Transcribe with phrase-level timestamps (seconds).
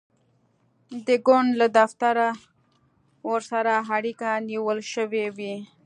[1.07, 2.27] د ګوند له دفتره
[3.29, 5.55] ورسره اړیکه نیول شوې وي.